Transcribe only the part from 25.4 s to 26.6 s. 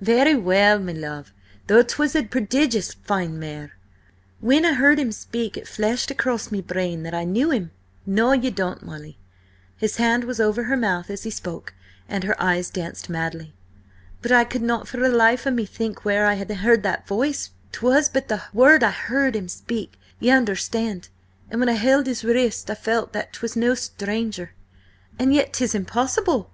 'tis impossible.